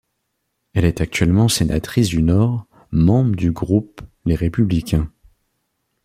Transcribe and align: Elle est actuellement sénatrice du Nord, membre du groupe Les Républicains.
Elle 0.73 0.85
est 0.85 0.99
actuellement 0.99 1.47
sénatrice 1.47 2.09
du 2.09 2.23
Nord, 2.23 2.65
membre 2.89 3.35
du 3.35 3.51
groupe 3.51 4.01
Les 4.25 4.33
Républicains. 4.33 5.11